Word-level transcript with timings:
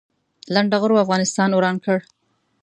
لنډغرو 0.53 1.01
افغانستان 1.05 1.49
وران 1.53 1.77
کړ 1.85 1.97